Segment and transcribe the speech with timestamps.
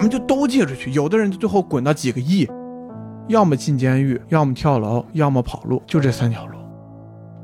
[0.00, 0.90] 咱们就都借出去。
[0.92, 2.48] 有的人最后滚到几个亿，
[3.28, 6.56] 要么进监狱，要么跳楼，要么跑路，就这三条路。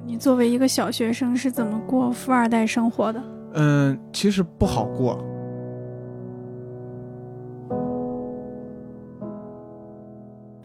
[0.07, 3.23] 你作为一个小学生是怎么过富二代生活的？
[3.53, 5.23] 嗯，其实不好过。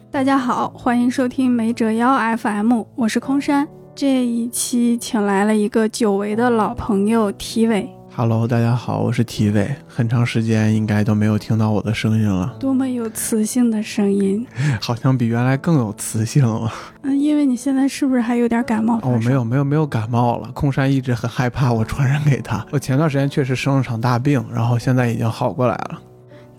[0.10, 3.68] 大家好，欢迎收听没折腰 FM，我是空山。
[3.94, 7.90] 这一期请来了一个久违的老朋友体伟。
[8.14, 14.46] Hello，大家好，我是体伟，很长时间应该都没有听到我的声音了，多么有磁性的声音！
[14.82, 16.70] 好像比原来更有磁性了。
[17.04, 19.00] 嗯，因为你现在是不是还有点感冒？
[19.02, 20.52] 哦，没有，没有，没有感冒了。
[20.52, 22.66] 空山一直很害怕我传染给他。
[22.72, 26.02] 我前段时间确实生了场大病，然后现在已经好过来了。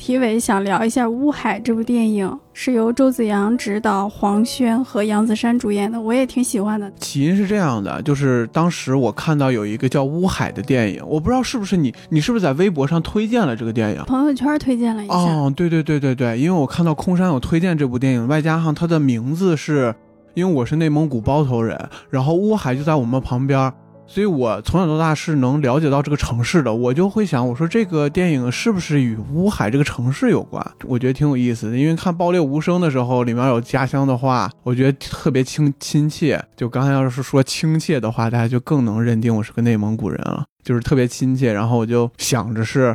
[0.03, 6.93] 体伟想聊一下《乌海》这部电影，是由周子阳执导，黄轩和杨子姗主演的，我也挺喜欢的。
[6.99, 14.03] 起因是这样的，就是当时我看到有一个叫《乌海》的电影，我不知道是不是你，你是不是在微博上推荐了这个电影？
[14.03, 15.15] 朋友圈推荐了一下。
[15.15, 19.95] 哦，对对对对对，因为我看到空山有推荐这部电影，外加上它的名字是，
[20.35, 21.79] 因为我是内蒙古包头人，
[22.11, 23.73] 然后乌海就在我们旁边。
[24.13, 30.63] 所以我从小到大是能了解到这个城市的，我就会想，我说这个电影是不是与乌海这个城市有关？
[30.85, 36.39] 我觉得挺有意思的，因为看《爆裂无声》的时候，里面有家乡的话，我觉得特别亲亲切。
[36.55, 41.51] 就刚才要是说亲切的话，大家就更能认定我是个内蒙古人了，就是特别亲切。
[41.51, 42.95] 然后我就想着是。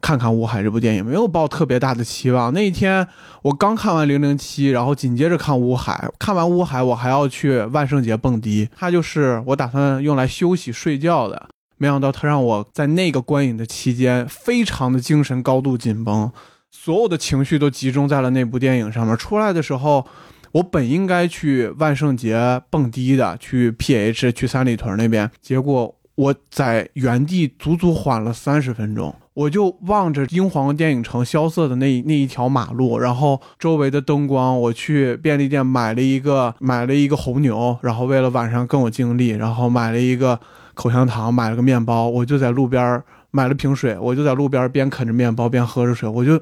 [0.00, 2.52] 看看《乌海》这部电影，没有抱特别大的期望。
[2.52, 3.06] 那一天
[3.42, 6.08] 我刚看完《零零七》，然后紧接着看《乌海》。
[6.18, 11.48] 看完《乌海》，我还要去万圣节蹦迪，它就是我打算用来休息睡觉的。
[11.76, 16.30] 没想到它让我在那个观影的期间，非常的精神高度紧绷，
[16.70, 19.16] 所有的情绪都集中在了那部电影上面。
[19.16, 20.06] 出来的时候，
[20.52, 29.14] 我本应该去万圣节蹦迪的，去 PH 去三里屯那边，结果我在原地足足缓了三十分钟。
[29.38, 40.40] 我就望着英皇电影城萧瑟的那那一条马路，然后周围的灯光，我去便利店买了一个买了一个红牛，然后为了晚上更有精力，然后买了一个
[40.74, 43.00] 口香糖，买了个面包，我就在路边
[43.30, 46.40] 买了瓶水，我就在路边边啃着面包边喝着水，我就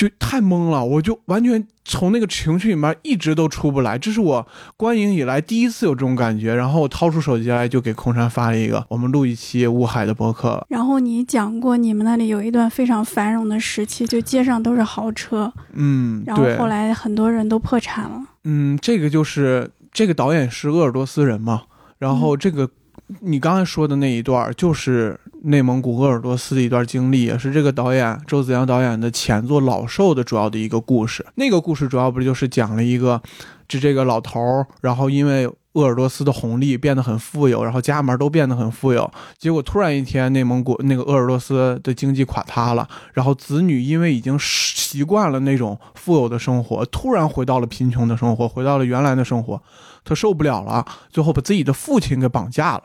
[0.00, 6.54] 就太懵了，我就完全从那个情绪里面一直都出不来，这是我观影以来第一次有这种感觉。
[6.54, 10.64] 然后我掏出手机来就给空山发了一个，我们录一期乌海的博客。
[10.70, 18.22] 然后你讲过你们那里有一段非常繁荣的时期，就街上都是豪车，嗯，然后后来很多人都破产了。
[18.44, 21.64] 嗯，这个就是这个导演是鄂尔多斯人嘛，
[21.98, 22.64] 然后这个、
[23.08, 25.20] 嗯、你刚才说的那一段就是。
[25.42, 31.24] 内蒙古鄂尔多斯的一段经历，也是这个导演周子阳导演的前作《老兽》的主要的一个故事。
[31.36, 33.20] 那个故事主要不就是讲了一个，
[33.66, 49.62] 这这个老头儿，然后因为鄂尔多斯的红利变得很富有，然后家门都变得很富有，结果突然一天内蒙古那个鄂尔多斯的经济垮塌了，然后子女因为已经习惯了那种富有的生活，突然回到了贫穷的生活，回到了原来的生活，
[50.04, 52.82] 他受不了了，最后把自己的父亲给绑架了。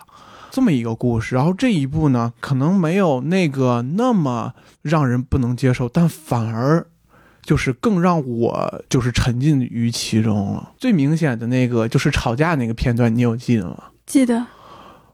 [0.55, 6.88] 这么一个故事，然后这一部呢，可能没有那个那么让人不能接受，但反而
[7.41, 10.71] 就是更让我就是沉浸于其中了。
[10.77, 13.83] 最明显的那个就是吵架那个片段，你有记得吗？
[14.05, 14.45] 记得。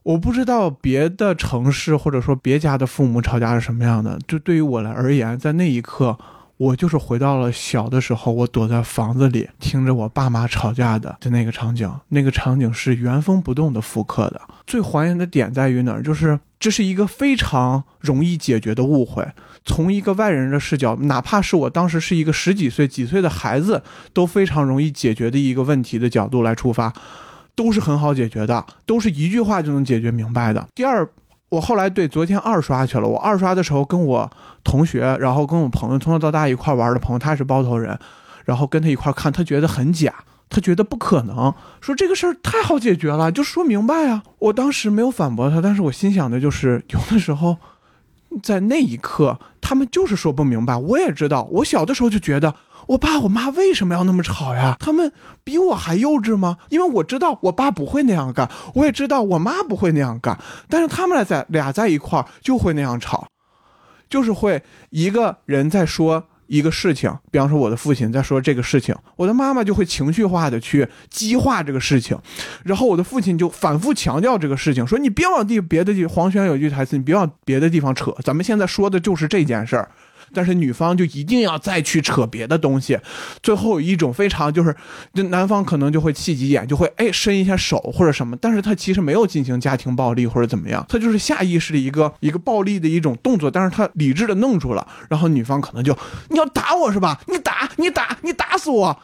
[0.03, 6.15] 我不知道别的城市或者说别家的父母吵架是什么样的，就对于我来而言，在那一刻。
[6.61, 14.39] 我就是回到了小的时候，我躲在房子里听着我爸妈吵架的的那个场景，那个场景是原封不动的复刻的。
[14.67, 16.03] 最还原的点在于哪儿？
[16.03, 19.27] 就是这是一个非常容易解决的误会，
[19.65, 23.81] 从一个外人的视角，哪怕是我当时是一个十几岁、几岁的孩子，
[24.13, 26.93] 都非常容易解决的一个问题的角度来出发，
[27.55, 30.67] 都是很好解决的，都是一句话就能解决明白的。
[30.75, 31.09] 第二。
[31.51, 33.05] 我后来对昨天二刷去了。
[33.05, 34.31] 我二刷的时候跟我
[34.63, 37.99] 同学，然后跟我朋友从小到大一块玩的朋友，他是包头人，
[38.45, 40.13] 然后跟他一块看，他觉得很假，
[40.49, 44.23] 他觉得不可能，说这个事儿太好解决了，就说明白啊。
[44.39, 47.57] 我当时没有反驳他，但是我心想的就是，有的时候
[48.41, 50.77] 在那一刻，他们就是说不明白。
[50.77, 52.55] 我也知道，我小的时候就觉得。
[52.87, 54.75] 我爸我妈为什么要那么吵呀？
[54.79, 55.11] 他们
[55.43, 56.57] 比我还幼稚吗？
[56.69, 60.37] 因为我知道我爸不会那样干，我也知道我妈不会那样干，
[60.67, 63.27] 但是他们俩在俩在一块儿就会那样吵，
[64.09, 72.17] 就是会一个人在说一个事情，比方说我的父亲在说这个事情，我的妈妈就会情绪化的去激化这个事情，
[72.65, 76.05] 然后我的父亲就反复强调这个事情，说你别往地别的地。
[76.05, 79.89] 黄轩有句台词，你别往别的地方扯，咱们现在说的就是这件事儿。
[80.33, 82.99] 但是女方就一定要再去扯别的东西，
[83.41, 84.75] 最后一种非常就是，
[85.13, 95.97] 就男方可能就会气急眼，就会哎伸一下手或者什么，但是他其实没有进行家庭暴力或者怎么样，他就是下意识的一个一个暴力的一种动作，但是他理智的弄住了，然后女方可能就
[96.29, 97.19] 你要打我是吧？
[97.27, 98.97] 你打你打你打死我！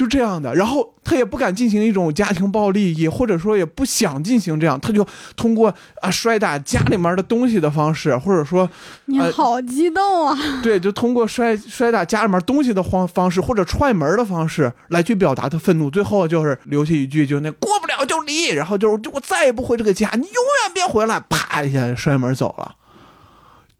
[0.00, 5.06] 就这样的，然后他也不敢进行一种家庭暴力，也或者说也不想进行这样，他就
[5.36, 8.66] 通过啊摔打家里面的东西的方式，或者说
[9.04, 22.74] 你好激动啊，对，就通过摔摔打家里面东西的方方式，或者踹门的方式来去表达他愤怒，最后就是留下一句，就那过不了就离，然后就是我再也不回这个家，你永远别回来，啪一下摔门走了，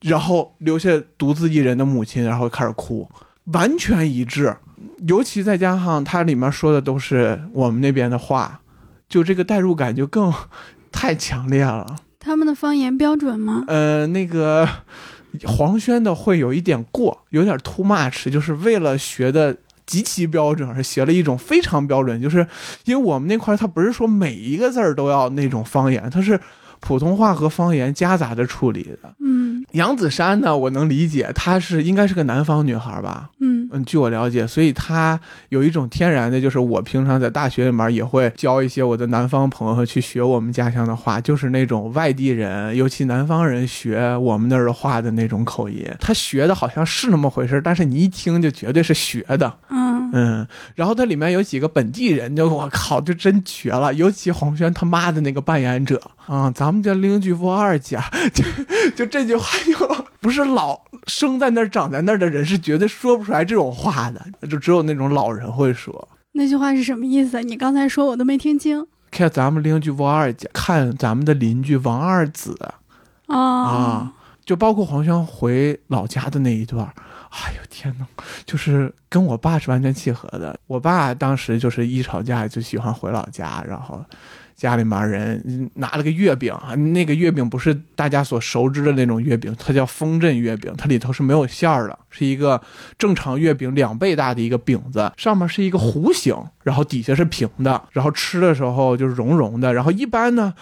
[0.03, 3.09] 然后留下独自一人的母亲，然后开始哭，
[3.55, 4.55] 完全一致。
[5.07, 8.61] 尤其再加上它里面说的都是我们那边的话，
[9.09, 10.33] 就这个代入感就更
[10.93, 11.97] 太强烈了。
[12.19, 13.65] 他们的方言标准吗？
[13.67, 14.69] 呃，那个
[15.45, 19.57] 黄轩的会有一点过，有点 too much，就是为了学的
[19.87, 22.47] 极其标准而学了一种非常标准，就是
[22.85, 26.39] 因为我们那块他不是说每一个字儿都要那种方言，他是
[26.79, 29.15] 普通话和方言夹杂着处理的。
[29.19, 33.31] 嗯，杨子姗呢，我能理解，她是应该是个南方女孩吧？
[33.41, 33.50] 嗯。
[33.73, 35.19] 嗯，据我了解，所以他
[35.49, 45.87] 有一种天然的，就是我平常在大学里面也会教一些我的南方朋友去学我们家乡的话，就是那种外地人，尤其南方人学我们那儿的话的那种口音。
[46.01, 49.59] 他学的好像是那么回事，但是你一听就绝对是学的。
[49.69, 58.03] 嗯嗯，然后它里面有几个本地人，就我靠，就真绝了，尤其黄轩他妈的那个扮演者啊，咱们家邻居不二家，
[58.35, 58.45] 就
[58.97, 63.61] 就这句话就不是老生在那儿长在那儿的人是绝对说不出来这种。
[63.61, 67.43] 种话的就只有那种老人会说那句话是什么意思？
[67.43, 68.87] 你刚才说我都没听清。
[69.11, 72.57] 看咱们邻居王二家，看咱们的邻居王二子
[73.27, 74.13] 啊啊，
[74.47, 76.91] 就包括黄轩回老家的那一段。
[77.31, 78.07] 哎呦天哪，
[78.45, 80.59] 就是跟我爸是完全契合的。
[80.67, 84.05] 我爸当时就是一吵架就喜欢回老家，然后。
[84.57, 92.61] 家里面人拿了个月饼啊，那个月饼不是大家所熟知的那种月饼，它叫风镇月饼，它里头是没有馅儿的，是一个
[92.99, 100.53] 正常月饼两倍大的一个饼子，上面是一个弧形，然后底下是平的，然后吃的时候就是融融的，然后一般呢，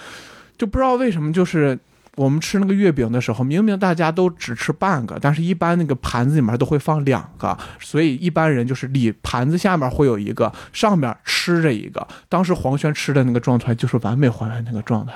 [0.56, 1.76] 就不知道为什么就是。
[2.19, 12.05] 我们吃那个月饼的时候，明明大家都只吃半个，但是一般那个盘子里面都会放两个，所以一般人就是里盘子下面会有一个，上面吃着一个。
[12.29, 15.12] 当时黄轩吃的那个状态就是完美还原那个状态。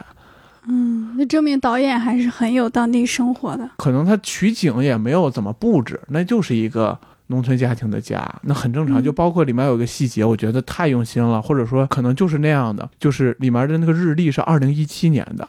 [0.68, 3.68] 嗯，那证明导演还是很有当地生活的。
[3.78, 6.96] 可能他取景也没有怎么布置，那就是一个
[7.26, 9.02] 农村家庭的家，那很正常。
[9.02, 15.48] 就包括里面有个细节，我觉得太用心了，或者说可能就是那样的，就是里面的那个日历是二零一七年的。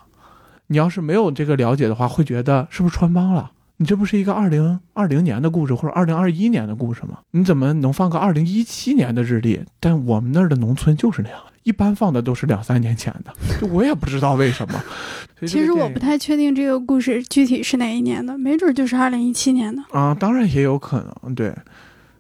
[0.68, 3.52] 你要是没有这个了解的话，会觉得是不是穿帮了？
[3.78, 7.18] 你这不是一个二零二零年的故事或者二零二一年的故事吗？
[7.32, 9.60] 你怎么能放个二零一七年的日历？
[9.80, 14.82] 但我们那儿的农村就是那样，一般放的都是两三年前的， 就我也不知道为什么。
[15.42, 21.36] 其实我不太确定这个故事具体是哪一年的，没准就是二零一七年的啊，当然也有可能。
[21.36, 21.54] 对，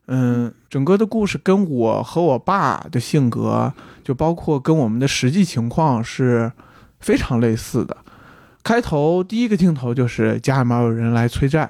[0.07, 3.71] 嗯，整个的故事跟我和我爸的性格，
[4.03, 6.51] 就包括跟我们的实际情况是
[6.99, 7.95] 非常类似的。
[8.63, 11.69] 开头第一个镜头就是家里面有人来催债，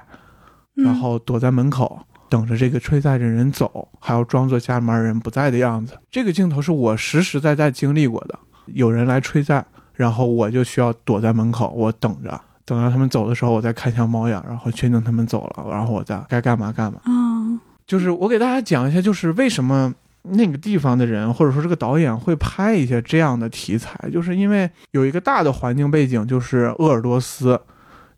[0.74, 1.98] 然后躲在门口
[2.28, 5.98] 等着这个催债的人走，还要装作家里面人不在的样子。
[6.10, 9.64] 这个镜头是我实实在在经历过的，有人来催债，
[9.94, 17.00] 然后我就需要躲在门口，我等着，等到他们走的时候，我再看向猫眼，然后确定他们走了，然后我再该干嘛干嘛。
[17.06, 19.92] 嗯，就是我给大家讲一下，就是为什么。
[20.24, 27.60] 那个地方的人，或者说这个导演会拍一些这样的题材，就是因为有一个大的环境背景，就是鄂尔多斯，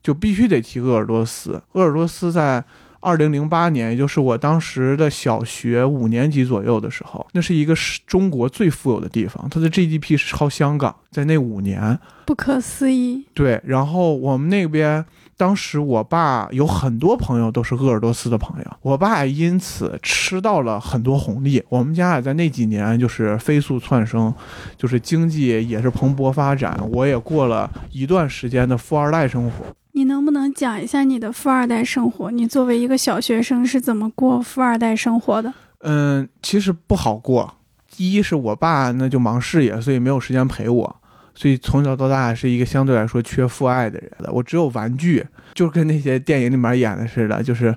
[0.03, 1.61] 就必须得提鄂尔多斯。
[1.73, 2.65] 鄂尔多斯在
[3.07, 11.97] 二零零八年，也就是我当时的小学五年级左右的时候，那是一个是中国最富有的地方，它的 GDP 是超香港，在那五年，
[12.27, 13.25] 不可思议。
[13.33, 15.05] 对，然后我们那边。
[15.39, 21.63] 当时我爸有很多朋友都是鄂尔多斯的朋友，我爸因此吃到了很多红利。
[21.69, 24.33] 我们家也在那几年就是飞速窜升，
[24.79, 26.81] 就是经济也是蓬勃发展。
[26.91, 29.67] 我也过了一段时间的富二代生活。
[29.97, 32.31] 你能不能讲一下你的富二代生活？
[32.31, 35.51] 你作为一个小学生是怎么过富二代生活的？
[35.79, 37.51] 嗯，其实不好过。
[37.97, 40.97] 一是我爸那就忙事业，所以没有时间陪我。
[41.35, 45.25] 所以从小到大是一个相对来说缺父爱的人，我只有玩具，
[45.55, 47.75] 就跟那些电影里面演的似的，就是，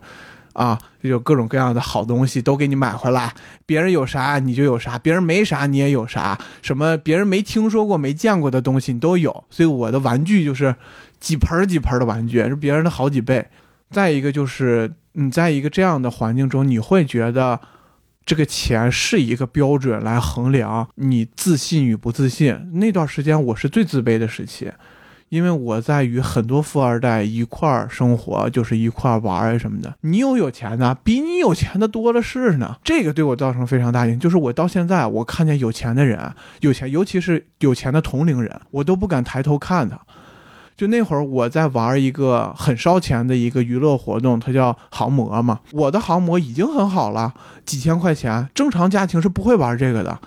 [0.53, 3.33] 啊，有各种各样的好东西都给你买回来，
[3.65, 9.43] 别人有啥你就有啥，别人没啥你也有啥，什么别人没听说过、没见过的东西你都有。
[9.49, 10.75] 所以我的玩具就是
[11.19, 13.47] 几盆几盆的玩具，是别人的好几倍。
[13.89, 17.59] 再一个就是你在一个这样的环境中，你会觉得
[18.25, 22.69] 这个钱是一个标准来衡量你自信与不自信。
[22.73, 24.71] 那段时间我是最自卑的时期。
[25.29, 29.93] 因为我在与很多富二代一块儿生活，就是一块儿玩儿什么的。
[30.01, 32.75] 你有有钱的，比你有钱的多了是呢。
[32.83, 34.19] 这个对我造成非常大影响。
[34.19, 36.19] 就是我到现在，我看见有钱的人，
[36.61, 39.99] 有钱，尤其是有钱的同龄人，我都不敢抬头看他。
[40.75, 45.59] 就那会儿我在玩一个很烧钱的一个娱乐活动，它叫航模嘛。
[45.73, 47.33] 我的航模已经很好了，
[47.65, 50.17] 几千块钱，正常家庭是不会玩这个的。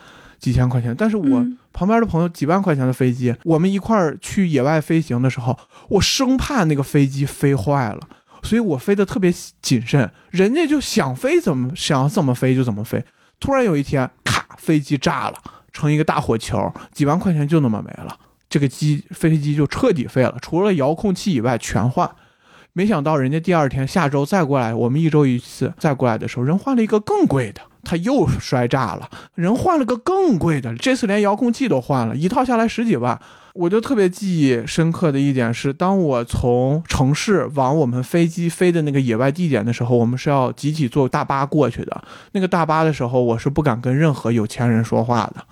[0.43, 5.57] 几千块钱，但是我旁边的朋友几万块钱的飞机，我们一块儿去野外飞行的时候，
[5.89, 8.01] 我生怕那个飞机飞坏了，
[8.43, 9.33] 所以我飞得特别
[9.63, 10.11] 谨慎。
[10.31, 13.03] 人家就想飞怎么想怎么飞就怎么飞。
[13.39, 15.39] 突然有一天，咔，飞机炸了，
[15.73, 18.19] 成一个大火球，几万块钱就那么没了，
[18.51, 22.11] 这个机飞机就彻底废了，除了遥控器以外全换。
[22.73, 27.61] 没想到人家第二天下周再过来，我们一周一次再过来的时候，人换了一个更贵的。
[27.83, 33.21] 他又摔炸了，人换了个更贵的，这次连遥控器都换了，一套下来十几万。
[33.55, 42.03] 我就特别记忆深刻的一点是，当我从城市往我们飞机飞的那个野外地点的时候，我们是要集体坐大巴过去的。
[42.33, 45.45] 那个大巴的时候，我是不敢跟任何有钱人说话的，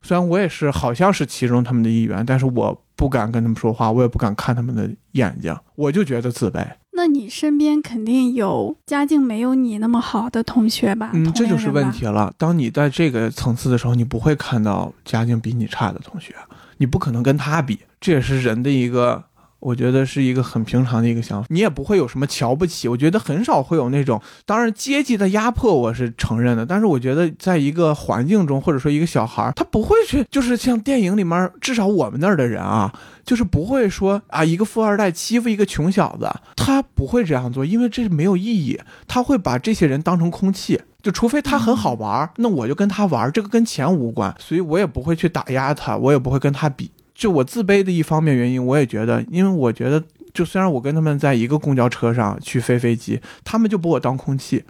[0.00, 6.66] 虽然我也是好像是其中他们的一员，但是我不敢跟他们说话，我也不敢看他们的眼睛，我就觉得自卑。
[6.96, 11.10] 那你身边肯定有家境没有你那么好的同学吧？
[11.12, 12.32] 嗯，这就是问题了。
[12.38, 16.34] 当你在这个层次的时候，你不会看到家境比你差的同学，
[16.78, 17.80] 你不可能跟他比。
[18.00, 19.24] 这也是人的一个，
[19.64, 21.46] 我觉得是一个很平常的一个想法。
[21.48, 24.20] 你也不会有什么瞧不起，我觉得很少会有那种。
[24.44, 32.92] 当然，阶级的压迫我是承认的，但是我觉得在一个环境中，或者说一个小孩，他不会去，就是像电影里面，至少我们那儿的人啊。
[33.24, 38.78] 就是不会说啊，一个富二代欺负一个穷小子，他不会这样做，因为这是没有意义。
[39.08, 46.90] 他会把这些人当成空气，就除非他很好玩，那我就跟他玩，这个跟钱无关，所以我也不会去打压他，我也不会跟他比。
[47.14, 50.02] 就我自卑的一方面原因，我也觉得，因为我觉得，
[50.32, 54.64] 就虽然我跟他们在一个公交车上去飞飞机，他们就把我当空气，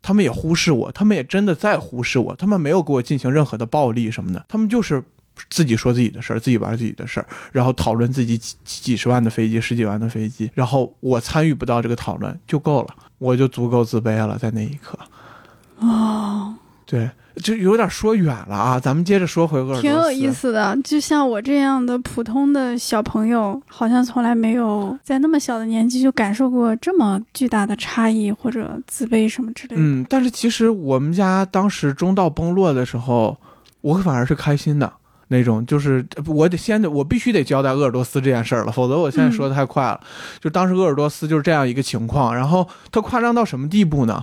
[0.00, 5.02] 他们也忽视我，他们也真的在忽视我，他们没有给我进行任何的暴力什么的，他们就是。
[5.48, 14.98] 自己说自己的事儿，自己玩自己的事儿，然后讨论自己几几十万的飞机、十几万的飞机，然后我参与不到这个讨论就够了，我就足够自卑了，在那一刻。
[15.78, 16.54] 哦，
[16.92, 19.80] 对，就有点说远了啊，咱们接着说回鄂尔多斯。
[19.80, 29.76] 挺有意思的，就像我这样的普通的小朋友，好像从来没有在那么小的年纪就感受过这么巨大的差异或者自卑什么之类的。
[29.78, 33.34] 嗯，但是其实我们家当时中道崩落的时候，
[33.80, 34.92] 我反而是开心的。
[35.28, 39.98] 那种就是我得先得我必须得交代鄂尔多斯这件事儿了，否则我现在说的太快了。
[40.42, 44.22] 就当时鄂尔多斯就是这样一个情况，然后它夸张到什么地步呢？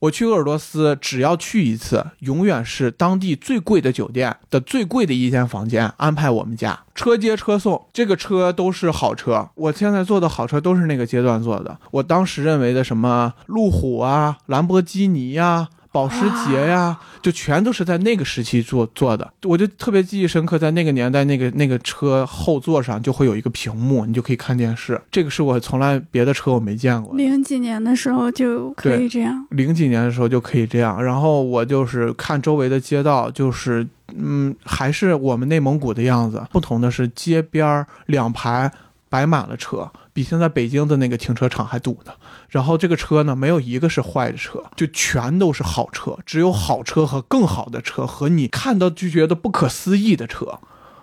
[0.00, 9.48] 我去鄂尔多斯只要去一次，永远是当地最贵的酒店的最贵的一间房间安排我们家，车接车送，这个车都是好车。
[9.54, 11.78] 我现在坐的好车都是那个阶段坐的。
[11.90, 15.68] 我当时认为的什么路虎啊、兰博基尼呀。
[15.96, 20.58] 保时捷呀，就全都是在那个时期做做的，我就特别记忆深刻。
[20.58, 25.00] 在那个年代，那个那个车后座上就会有一个屏幕，你就可以看电视。
[25.10, 27.16] 这个是我从来别的车我没见过。
[27.16, 29.46] 零几年的时候就可以这样。
[29.52, 31.02] 零几年的时候就可以这样。
[31.02, 36.44] 然后我就是看周围的街道，就是嗯，还是我们内蒙古的样子。
[36.52, 38.70] 不同的是，街边两排
[39.08, 39.90] 摆满了车。
[40.12, 42.12] 比现在北京的那个停车场还堵呢，
[42.48, 50.58] 然后这个车呢，没有一个是坏的车，就全都是好车，只有好车和更好的车和你看到就觉得不可思议的车，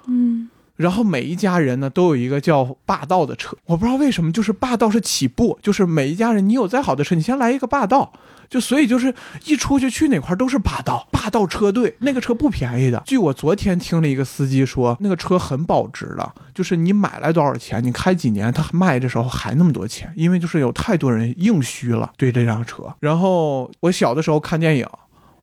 [0.07, 0.49] 嗯。
[0.75, 8.11] 然后每一家人呢都有一个叫霸道的车，我不知道为什么，就是霸道是起步，就是每一家人你有再好的车，你先来一个霸道，
[8.53, 9.11] 就所以就是
[9.45, 13.01] 一出去去哪块都是霸道，霸道车队那个车不便宜的。
[13.03, 22.83] 据我昨天听了一个司机说，那个车很保值的，就是你买来多少钱，你开几年，他卖的时候还那么多钱，因为就是有太多人硬需了对这辆车。
[22.99, 24.87] 然后我小的时候看电影。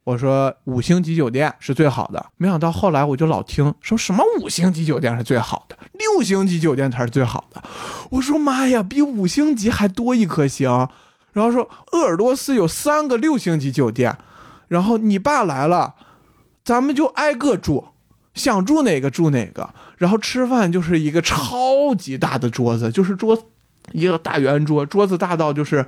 [0.05, 7.61] 我说五星级酒店是最好的，没想到后来我就老听说什么五星级酒店是最好的，六星级酒店才是最好的。
[8.11, 10.88] 我说妈呀，比五星级还多一颗星。
[11.32, 14.16] 然后说鄂尔多斯有三个六星级酒店，
[14.68, 15.94] 然后你爸来了，
[16.64, 17.88] 咱们就挨个住，
[18.34, 19.70] 想住哪个住哪个。
[19.99, 23.50] 然后吃饭就是一个超级大的桌子，就是桌
[23.92, 25.87] 一个大圆桌，桌子大到就是。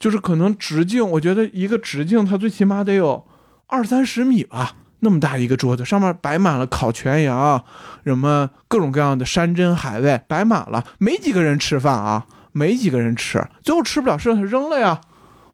[0.00, 3.26] 就是可能直径，我觉得一个直径它最起码得有
[3.66, 7.64] 二三十米吧，那么大一个桌子，上面摆满了烤全羊，
[8.04, 15.00] 什么各种各样的山珍海味，摆满了，没几个人吃饭啊，没几个人吃，最后吃不了剩下扔了呀，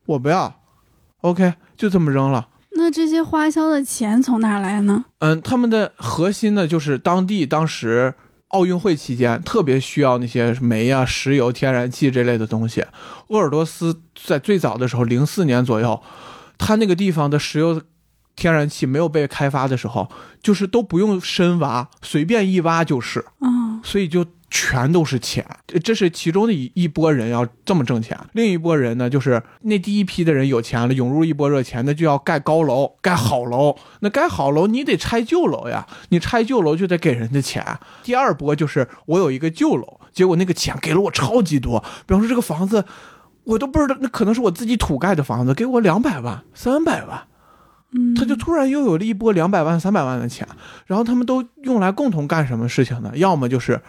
[0.06, 0.60] 我不要
[1.20, 2.48] ，OK，就这么扔了。
[2.76, 5.04] 那这些花销的钱从哪来呢？
[5.20, 8.14] 嗯，他们的核心呢，就是当地当时
[8.48, 12.84] 奥运会期间特别需要那些煤啊、石油、天然气这类的东西。
[13.28, 16.02] 鄂尔多斯在最早的时候，零四年左右，
[16.58, 17.80] 它那个地方的石油、
[18.34, 20.10] 天然气没有被开发的时候，
[20.42, 24.24] 就是都不用深挖，随便一挖就是，嗯所以就
[24.54, 25.44] 全都是钱。
[25.66, 33.76] 这这是其中的一一波人要这么挣钱，另一波人呢，就是那第一批的人有钱了，涌入一波热钱，那就要盖高楼、盖好楼。
[34.00, 37.66] 那盖好楼，你得拆旧楼呀，你拆旧楼就得给人家钱。
[38.04, 42.84] 第二波就是我有一个旧楼，结果那个钱给了我超级多，比方说这个房子。
[43.46, 47.24] 我都不知道，那可能是我自己土盖的房子，给我两百万、三百万，
[47.92, 50.48] 嗯，他就突然又有了一波两百万、三百万的钱，
[50.86, 53.12] 然后他们都用来共同干什么事情呢？
[53.16, 53.82] 要么就是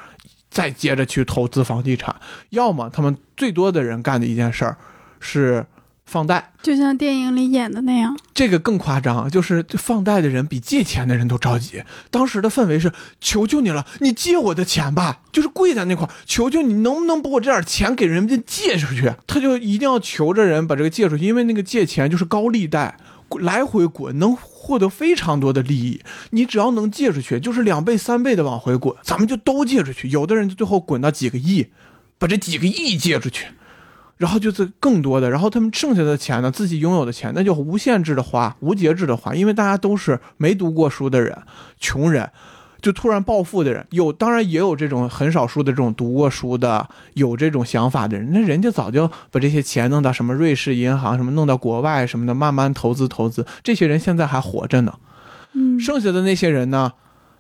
[0.55, 2.15] 再接着去投资房地产，
[2.51, 4.77] 要么他们最多的人干的一件事儿
[5.19, 5.65] 是
[6.05, 6.53] 放贷。
[6.63, 8.17] 就像电影里演的那样。
[8.33, 11.83] 这个更夸张，就是放贷的人比借钱的人都着急。
[12.09, 19.13] 当时的氛围是：求求你了，你借我的钱吧，就是跪在那块儿，求求你能不能把我这点钱给人家借出去？
[19.27, 22.97] 他就一定要求着人把这个借出去，因为那个借钱就是高利贷，
[23.39, 26.01] 来回滚，能获得非常多的利益。
[26.32, 30.08] 你只要能借出去，就是两倍、三倍的往回滚，咱们就都借出去。
[30.10, 31.67] 有的人最后滚到几个亿，
[32.17, 33.48] 把这几个亿借出去。
[34.17, 41.38] 然后就是更多的，然后他们剩下的钱呢，自己拥有的钱，那就无限制的花，无节制的花，因为大家都是没读过书的人，
[41.82, 42.32] 穷人，
[42.86, 54.94] 就突然暴富的人，有当然也有这种很少数的这种读过书的，有这种想法的人，那人家早就把这些钱弄到什么瑞士银行，什么弄到国外什么的，慢慢投资投资，这些人现在还活着呢。
[55.54, 56.94] 嗯，剩下的那些人呢，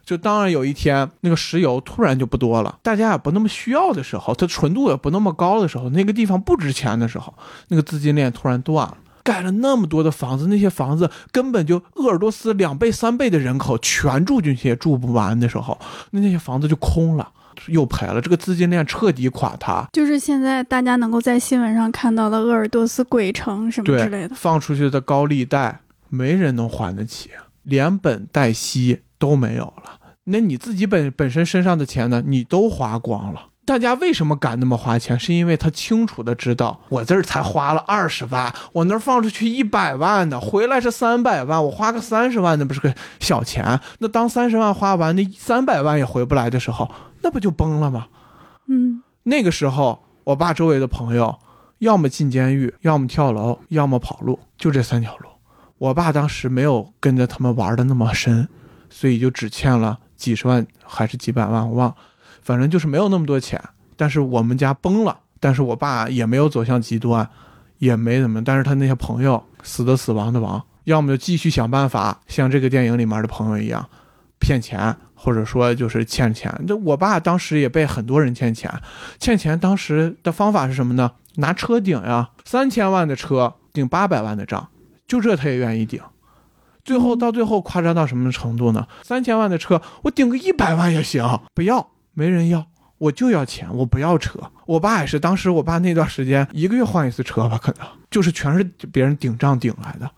[0.03, 7.31] 就当然有一天那个石油突然就不多了，大家也不那么需要的时候，它纯度也不那么高的时候，那个地方不值钱的时候，
[7.67, 8.97] 那个资金链突然断了。
[9.25, 15.77] 盖了那么多的房子，那些房子根本就鄂尔多斯两倍三倍的人口全住进去也住不完的时候，
[16.11, 17.27] 那那些房子就空了，
[17.67, 19.89] 又赔了，这个资金链彻底垮塌。
[19.91, 24.35] 就是现在大家能够在新闻上看到的鄂尔多斯鬼城什么之类，的。
[24.35, 27.31] 放出去的高利贷没人能还得起，
[27.63, 29.99] 连本带息都没有了。
[30.25, 33.47] 那你自己本本身身上的钱呢，你都花光了。
[33.65, 35.19] 大家为什么敢那么花钱？
[35.19, 43.79] 是因为他清楚的知道，我这儿才花了二十万，我那儿放出去一百万呢，回来是三百万，我花个三十万，那不是个小钱？
[43.97, 46.89] 那当三十万花完，那三百万也回不来的时候，
[47.21, 48.07] 那不就崩了吗？
[48.67, 51.35] 嗯那个时候，我爸周围的朋友，
[51.79, 55.27] 要么进监狱，要么跳楼，要么跑路，就这三条路。
[55.79, 58.47] 我爸当时没有跟着他们玩的那么深，
[58.89, 61.95] 所以就只欠了几十万还是几百万，我忘了，
[62.45, 63.61] 反正就是没有那么多钱。
[63.97, 67.27] 但是我们家崩了，但是我爸也没有走向极端，
[67.79, 73.89] 也没怎么，但是他那些朋友死的死，亡的亡，要么就继续想办法，像这个电影里面的朋友一样，
[74.39, 76.53] 骗钱，或者说就是欠钱。
[76.67, 78.71] 这我爸当时也被很多人欠钱，
[79.19, 81.11] 欠钱当时的方法是什么呢？
[81.37, 84.69] 拿车顶呀，三千万的车顶八百万的账，
[85.07, 86.01] 就这他也愿意顶。
[86.83, 88.87] 最后到最后夸张到什么程度呢？
[89.03, 92.65] 三千万的车我顶个一百万也行，不要，没人要。
[92.97, 94.39] 我就要钱，我不要车。
[94.65, 100.09] 我爸也是，当时我爸那段时间一个月换一次车吧，可能就是全是别人顶账顶来的，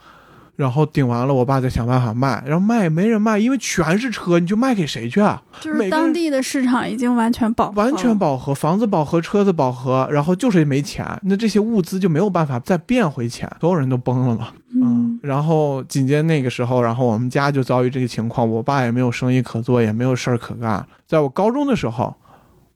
[0.57, 5.39] 然后顶完了，我爸再想办法卖，然后卖也没人卖，因为全是车，你就卖给谁去啊？
[5.61, 14.47] 就是当地的市场已经完全饱和，完全饱和，房子饱和，车子饱和，然后就是没钱，那这些物资就没有办法再变回钱，所有人都崩了嘛。
[14.73, 20.83] 嗯然后紧接着那个时候，然后我们家就遭遇这个情况，我爸也没有生意可做，也没有事儿可干。
[21.05, 22.15] 在我高中的时候，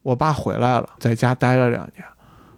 [0.03, 2.05] 我爸回来了，在家待了两年，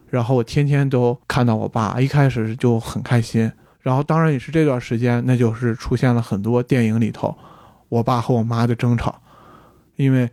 [0.10, 3.50] 然后我天天都看到我爸，一开始就很开心。
[3.84, 7.38] 然后当然也是这段时间，那就是出现了很多电影里头
[7.90, 9.22] 我爸和我妈的争吵，
[9.98, 10.28] 因为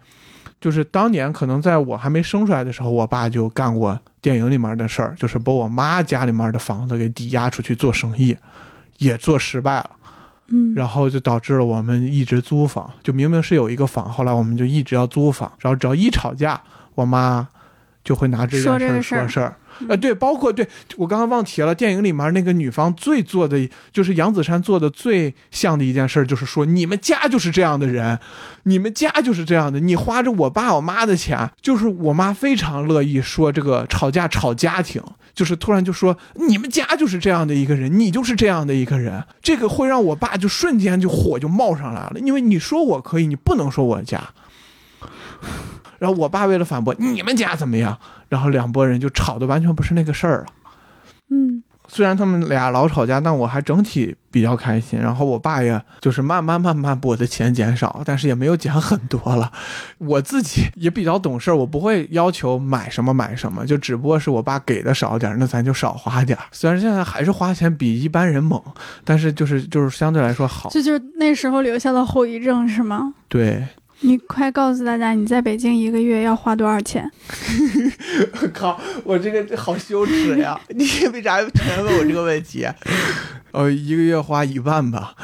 [0.60, 8.36] 就是当年可能在我还没生出来的时候，我爸就干过电影里面的事儿，就是把我妈家里面的房子给抵押出去做生意，
[8.98, 9.90] 也做失败了。
[10.52, 16.60] 嗯，然后就导致了我们一直租房，就明明是有一个房，后来我们就一直要租房，然后只要一吵架，
[16.94, 17.48] 我妈
[18.02, 19.56] 就会拿这件事说事儿。
[19.88, 28.18] 呃，对，包括对我刚刚忘提了，电影里面那个女方最做的，就是杨子姗做的最像的一件事，就是说你们家就是这样的人，
[28.64, 35.02] 你们家就是这样的，你花着我爸我妈的钱，就是我妈非常乐意说这个吵架吵家庭，
[35.34, 44.22] 就是突然就说你们家就是这样的一个人，你就是这样的一个人，这个会让我爸就瞬间就火就冒上来了，因为你说我可以，你不能说我家。
[46.00, 47.96] 然后我爸为了反驳你们家怎么样，
[48.28, 50.46] 然后两拨人就吵的完全不是那个事儿了。
[51.28, 54.98] 嗯，虽然他们俩老吵架，但我还整体比较开心。
[54.98, 59.52] 然后我爸也就是慢慢慢慢把我的钱减少，但是也没有减很多了。
[59.98, 66.44] 我自己也比较懂事儿，我不会要求买什么买什么，就只不过是我爸给的少点儿，那咱就少花点儿。
[66.50, 68.60] 虽然现在还是花钱比一般人猛，
[69.04, 70.70] 但是就是就是相对来说好。
[70.72, 73.14] 这就是那时候留下的后遗症是吗？
[73.28, 73.64] 对，
[74.00, 77.10] 你快告诉大家，你在北京一个月要花多少钱？
[78.42, 80.58] 我靠，我这个好羞耻呀！
[80.70, 82.66] 你为啥突然问我这个问题？
[83.52, 85.14] 哦，一个月花一万吧。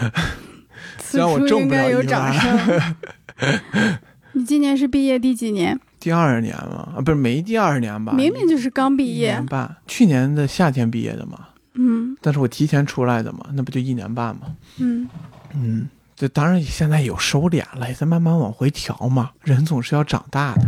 [0.99, 2.95] 此虽然我处应挣不有掌一万声。
[4.33, 5.79] 你今年是毕业第几年？
[5.99, 8.13] 第二年嘛，啊，不是没第二年吧？
[8.13, 9.47] 明明就是刚毕业一年。
[9.47, 14.43] 半，去年的夏天毕业的嘛，嗯但是我提前出来的嘛，那不就一年半嘛？
[14.79, 15.09] 嗯，
[15.55, 19.33] 嗯，这当然现在有收敛了，也在慢慢往回调嘛。
[19.43, 20.63] 人总是要长大的，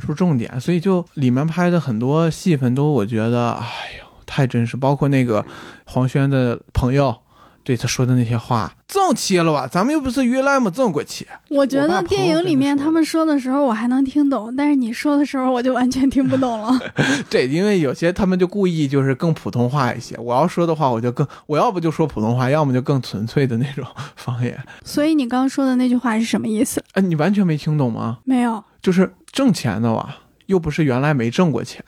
[0.00, 0.60] 说重点。
[0.60, 3.66] 所以就里面拍的很多戏份都，我觉得，哎
[3.98, 4.76] 呦，太真实。
[4.76, 5.44] 包括那个
[5.84, 7.14] 黄轩的朋友
[7.64, 9.66] 对他说的那些话，这么切了吧？
[9.66, 11.26] 咱们又不是原来么这么过切。
[11.48, 16.76] 我觉得电影里面他们说的时候我还能听懂，但是你说的时候我就完全听不懂了。
[17.30, 20.16] 对，因为有些他们就故意就是更普通话一些。
[20.18, 24.58] 我要说的话，我就更我要不就说普通话，要么就更纯粹的那种方言。
[24.84, 26.82] 所以你刚说的那句话是什么意思？
[26.94, 28.18] 哎，你完全没听懂吗？
[28.24, 28.62] 没有。
[28.80, 31.84] 就是挣钱的吧，又不是原来没挣过钱，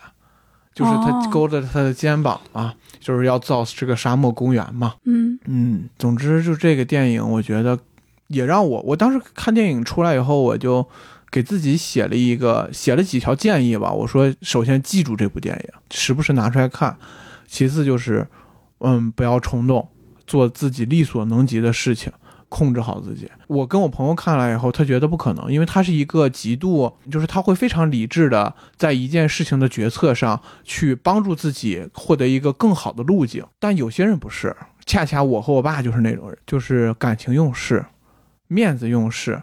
[0.73, 2.75] 就是他哦勾着他的肩膀嘛，
[3.05, 4.95] 就是要造这个沙漠公园嘛。
[5.05, 7.79] 嗯嗯，总之就这个电影，我觉得
[8.29, 10.89] 也让我，我当时看电影出来以后，我就
[11.31, 13.93] 给自己写了一个写了几条建议吧。
[13.93, 16.97] 我说，首先记住这部电影，时不时拿出来看；
[17.47, 18.27] 其次就是，
[18.79, 19.87] 嗯，不要冲动，
[20.27, 22.11] 做自己力所能及的事情。
[22.55, 23.29] 控制好自己。
[23.49, 33.45] 我跟我朋友看了以后，他觉得不可能，因为他是一个极度，就是他会非常理智的在一件事情的决策上去帮助自己获得一个更好的路径。
[33.59, 34.55] 但有些人不是，
[34.87, 37.85] 恰恰我和我爸就是那种人，就是感情用事，
[38.47, 39.43] 面子用事，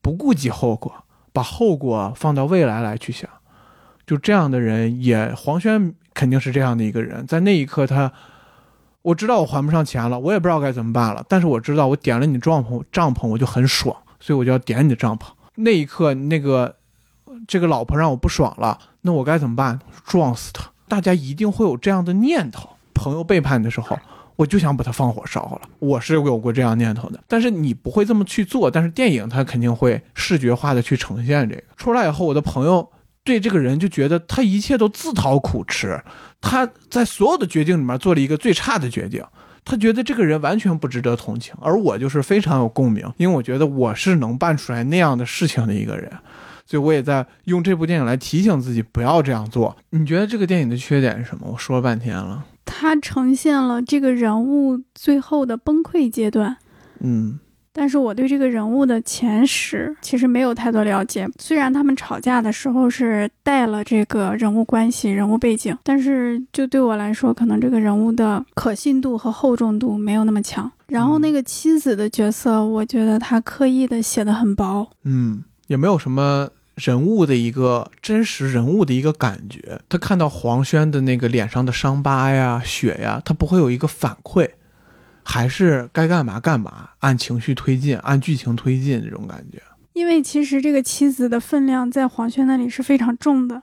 [0.00, 3.28] 不顾及后果，把后果放到未来来去想。
[4.06, 8.10] 就这样的人也，黄轩肯定是这样的一个人，在那一刻他。
[9.06, 11.24] 我知道我还不上钱了，我也不知道该怎么办了。
[11.28, 15.26] 但是我知道我点了你帐篷，帐篷我就很爽，所以我就要点你的帐篷。
[15.54, 16.74] 那一刻，那个
[17.46, 19.78] 这个老婆让我不爽了，那我该怎么办？
[20.04, 20.72] 撞死他！
[20.88, 22.70] 大家一定会有这样的念头。
[22.94, 23.96] 朋友背叛你的时候，
[24.34, 25.68] 我就想把他放火烧了。
[25.78, 28.68] 我是有过这样念头的，但是你不会这么去做。
[28.68, 31.62] 但是电影它肯定会视觉化的去呈现这个。
[31.76, 32.90] 出来以后，我的朋友
[33.22, 36.02] 对这个人就觉得他一切都自讨苦吃。
[36.40, 39.24] 他在所有的决定里面做了一个最差的决定，
[39.64, 46.10] 他觉得这个人完全不值得同情，而我就是非常有共鸣，因为我觉得我是能办出来那样的事情的一个人，
[46.64, 49.76] 所以我也在用这部电影来提醒自己不要这样做。
[49.90, 51.48] 你觉得这个电影的缺点是什么？
[51.50, 56.58] 我说了半天了，它呈现了这个人物最后的崩溃阶段。
[57.00, 57.38] 嗯
[57.76, 61.28] 但是我对这个人物的前史其实没有太多了解。
[61.38, 70.72] 虽然他们吵架的时候是带了这个人物关系、人物背景，但是就对我来说，可能这个人物的可信度和厚重度没有那么强。
[70.86, 74.88] 然后那个妻子的角色，我觉得他刻意的写的很薄。
[75.04, 76.48] 嗯，也没有什么。
[76.76, 84.46] 人物的一个真实人物的一个感觉，他看到黄轩的那个脸上的伤疤呀、血呀，他不会有一个反馈。
[85.28, 89.60] 还是该干嘛干嘛，按情绪推进，按剧情推进，这种感觉。
[89.92, 93.60] 因为其实这个妻子的分量在黄轩那里是非常重的，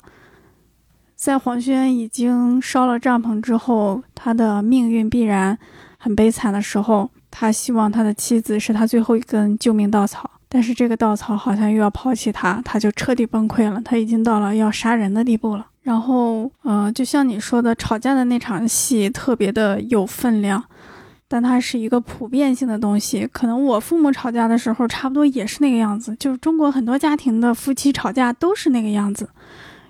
[1.15, 5.57] 在黄轩已经烧了帐篷之后，他的命运必然
[5.97, 15.67] 很悲惨的时候，他希望他的妻子是他最后一根救命稻草，但是这个稻草好像又要抛弃他，他就彻底崩溃了，他已经到了要杀人的地步了。
[15.83, 20.63] 然后，呃，就像你说的，吵架的那场戏特别的有分量。
[21.33, 26.15] 但它是一个普遍性的东西，可能我父母吵架的时候，差不多也是那个样子。
[26.19, 29.27] 就是中国很多家庭的夫妻吵架都是那个样子，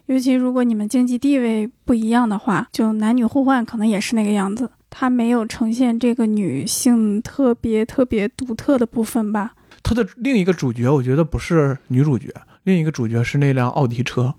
[0.06, 4.70] 尤其如果你们经济地位不一样的话，就男女互换可能也是那个样子。
[4.90, 9.54] 它没有呈现这个女性特别特别独特的部分吧？
[9.84, 14.36] 它的另一个主角，我觉得不是女主角，另一个主角是那辆奥迪车。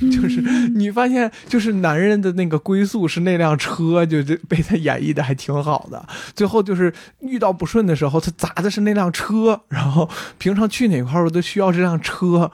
[0.00, 0.40] 就是
[0.74, 6.04] 你发现，就是男人的那个归宿是那辆车，就就被他演绎的还挺好的。
[6.34, 12.50] 最后就是遇到不顺的时候，他砸的是那辆车，然后平常去哪块儿我都需要这辆车，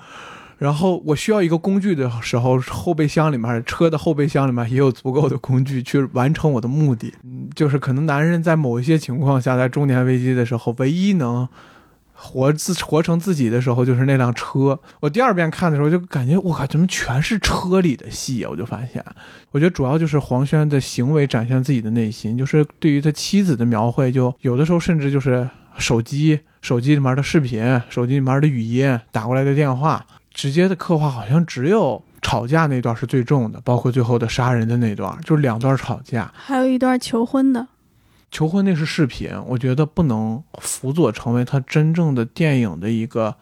[0.59, 7.15] 然后我需要一个工具的时候，后备箱里面车的后备箱里面也有足够的工具去完成我的目的。
[7.25, 11.49] 嗯，就是可能男人在某一些情况下，在中年危机的时候，唯一能。
[12.23, 14.79] 活自活成自己的时候，就是那辆车。
[15.01, 18.51] 我第二遍看的时候，就感觉我靠，怎么全是车里的戏啊？
[18.51, 19.03] 我就发现，
[19.51, 36.31] 我觉得主要就是黄轩的行为展现自己的内心，就是对于他妻子的描绘，就有的时候甚至就是手机、 手机里面的视频、手机里面的语音、打过来的电话，直接的刻画好像只有吵架那段是最重的，包括最后的杀人的那段，就是两段吵架。
[36.35, 37.67] 还有一段求婚的，
[38.31, 43.35] 求婚那是视频，我觉得不能辅佐成为他真正的电影的一个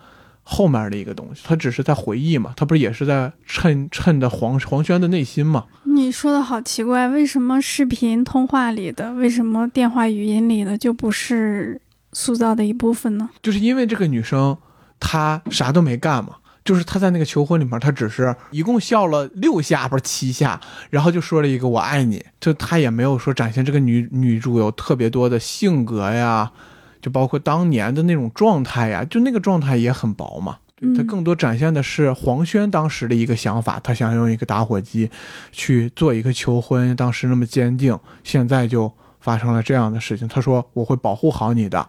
[0.43, 5.67] 后面的一个东西，他只是在回忆嘛，他不是也是在衬衬的黄黄轩的内心嘛？
[5.85, 11.81] 你说的好奇怪，为什么视频通话里的，为什么电话语音里的就不是
[12.13, 13.29] 塑造的一部分呢？
[13.43, 14.57] 就是因为这个女生
[14.99, 16.37] 她啥都没干嘛。
[16.69, 26.53] 就是他在那个求婚里面，他只是一共笑了六下，不是七下，然后就说了一个“我爱你”，就他也没有说展现这个女女主有特别多的性格呀，
[27.01, 30.59] 就包括当年的那种状态呀，就那个状态也很薄嘛。
[30.95, 35.11] 他更多展现的是黄轩当时的一个想法，他想用一个打火机
[35.51, 40.29] 去做一个求婚，当时那么坚定，现在就发生了这样的事情。
[40.29, 41.89] 他说：“我会保护好你的，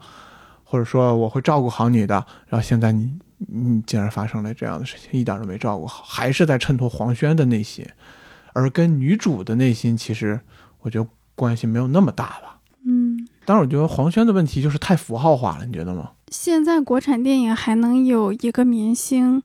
[0.63, 3.12] 或者说我会照顾好你的。”然后现在你。
[3.47, 7.86] 嗯，竟然发生了这样的事情，一点都没照顾好，还是在衬托黄轩的内心，
[8.54, 10.39] 而跟女主的内心其实
[10.82, 12.60] 我觉得关系没有那么大吧。
[12.86, 16.12] 嗯，但是我觉得黄轩的问题就是太符号化了，你觉得吗？
[16.28, 19.41] 现在国产电影还能有一个明星，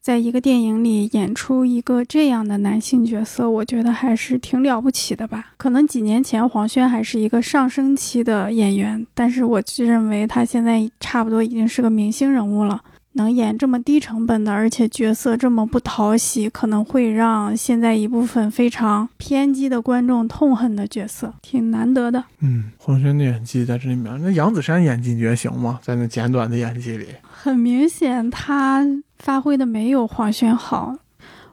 [0.00, 5.52] 在一个电影里演出一个这样的男性角色，我觉得还是挺了不起的吧。
[5.56, 12.82] 可能几年前黄轩还是一个上升期的演员，但是我就认为他现在差不多已经是个明星人物了。
[13.14, 22.24] 能演这么低成本的，而且角色这么不讨喜，可能会让现在一部分非常偏激的观众痛恨的角色，挺难得的。
[22.40, 25.78] 嗯，黄轩的演技在这里面，那杨子姗演技你觉得行吗？
[25.82, 28.84] 在那简短的演技里，很明显他
[29.18, 30.96] 发挥的没有黄轩好。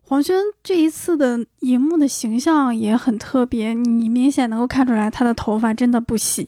[0.03, 6.45] 黄轩这一次的荧幕的形象也很特别，你明显能够看出来他的头发真的不洗，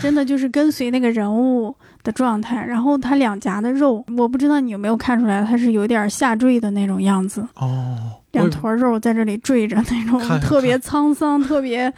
[0.00, 1.74] 真的就是跟随那个人物。
[2.04, 7.96] 的状态，然后他两颊的肉，我不知道你有没有看出来，他是有点下坠的那种样子哦，
[8.32, 11.90] 两坨肉在这里坠着，那种特别沧桑、特别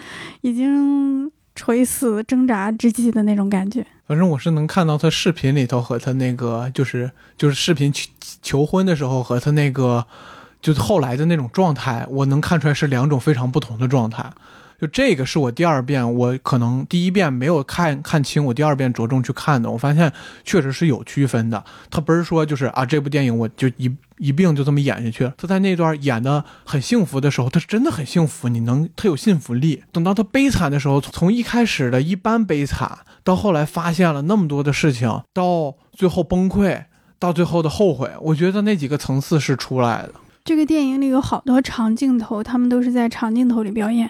[0.43, 3.85] 已经垂死挣扎之际的那种感觉。
[4.07, 8.09] 反正我是能看到他视频里头和他那个，就是就是视频求
[8.43, 10.07] 求婚的时候和他那个，
[10.63, 14.25] 就是后来的那种状态，我能看出来是两种非常不同的状态。
[14.81, 20.13] 就这个是我第二遍，我可能第一遍没有看看清，我第二遍着重去看的，我发现
[20.45, 21.65] 确实是有区分的。
[21.91, 25.33] 他不是说就是啊，这部电影我就一一并就这么演下去。
[25.39, 29.83] 他在那段演的很幸福的时候，他是真的很幸福，你能他有信服力。
[29.93, 36.85] 等到他悲惨的时候，从一开始的一般悲惨，到后来发现了那么多的事情，到最后崩溃，
[37.19, 40.13] 到最后的后悔，我觉得那几个层次是出来的。
[40.45, 44.09] 这个电影里有好多长镜头，他们都是在长镜头里表演。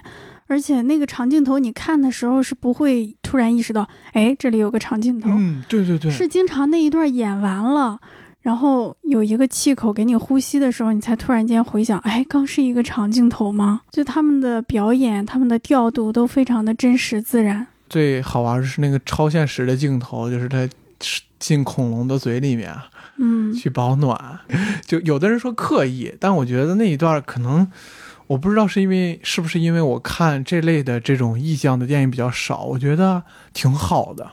[0.49, 5.29] 而且那个长镜头，你看的时候是不会突然意识到，哎，这里有个长镜头。
[5.33, 7.99] 嗯，对对对，是经常那一段演完了，
[8.43, 13.81] 然后有一个气口给你呼吸的时候，你才突然间回想，哎，刚是一个长镜头吗？
[13.91, 17.67] 就他们的表演，他们的调度都非常的真实自然。
[17.89, 20.69] 最好玩的是那个超现实的镜头，就是他
[21.41, 22.73] 进恐龙的嘴里面，
[23.19, 24.39] 嗯，去保暖。
[24.87, 27.69] 就有的人说刻意，但我觉得那一段可能。
[28.29, 34.33] 我不知道是因为是不是因为我看这类的这种意象的电影比较少，我觉得挺好的，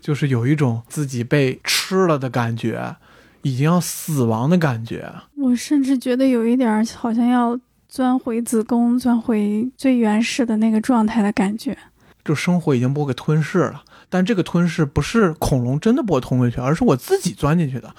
[0.00, 2.96] 就是有一种自己被吃了的感觉，
[3.42, 5.12] 已经要死亡的感觉。
[5.36, 11.76] 我甚至觉得有一点好像要钻回子宫，钻回最原始的那个状态的感觉。
[12.24, 17.94] 就生活已经被我给吞噬了，但这个吞噬不是恐龙真的把我吞回去，而是我自己钻进去的，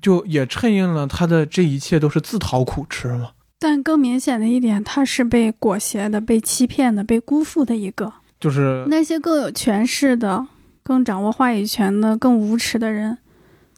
[0.00, 3.30] 就也衬映了他的这一切都是自讨苦吃嘛。
[3.66, 8.12] 但更明显的一点，他是被裹挟的、被欺骗的、被辜负的一个。
[8.38, 10.46] 就是那些更有权势的、
[10.82, 13.16] 更掌握话语权的、更无耻的人，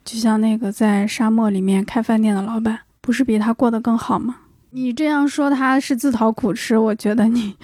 [0.04, 4.34] 就像那个在沙漠里面开饭店的老板，不是比他过得更好吗？
[4.76, 7.56] 你这样说他是自讨苦吃，我觉得你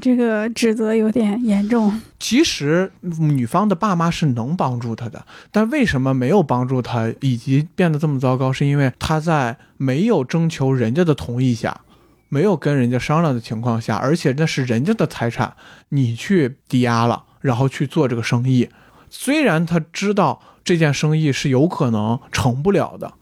[0.00, 2.02] 这个指责有点严重。
[2.18, 11.82] 其实女方的爸妈是能帮助他的，但为什么没有帮助他，以及变得这么糟糕，是因为他在没有征求人家的同意下，
[12.28, 15.54] 没有跟人家商量的情况下，而且那是人家的财产，
[15.90, 18.68] 你去抵押了，然后去做这个生意。
[19.08, 23.14] 虽然他知道这件生意是有可能成不了的。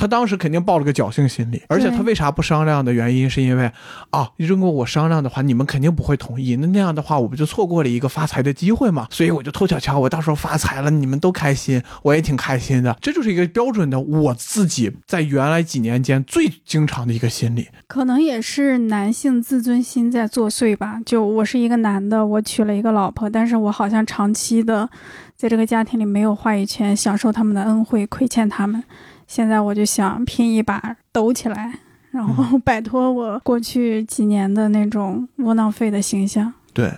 [0.00, 3.70] 他当时肯定抱了个侥幸心理，而且他为啥不商量的原因是因为
[4.08, 9.06] 啊，如果我商量的话，你们肯定不会同意，那那样的话我不就错过了一个发财的机会嘛？
[9.10, 12.96] 所以我就偷巧巧，我到时候发财了，你们都开心，我也挺开心的。
[13.02, 20.98] 这就是一个标准的我自己在原来几年间最经常的一个心理，可能也是男性自尊心在作祟吧。
[21.04, 24.88] 就我是一个男的，我娶了一个老婆，但是我好像长期的
[25.36, 28.82] 在这个家庭里没有话语权，享受他们的恩惠，亏欠他们。
[29.30, 31.72] 现在我就想拼一把抖起来，
[32.10, 36.52] 然后 摆脱我过去几年的那种窝囊废的形象。
[36.72, 36.92] 对，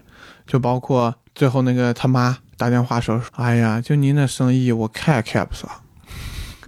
[0.46, 5.68] 就包括最后那个他妈打电话说：“哎呀，就您那生意我看也看不上。”